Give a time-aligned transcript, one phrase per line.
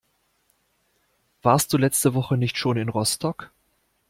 [1.43, 3.51] Warst du letzte Woche nicht schon in Rostock?